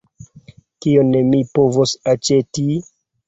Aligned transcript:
Kion 0.85 1.11
mi 1.33 1.41
povos 1.59 1.93
aĉeti? 2.13 2.67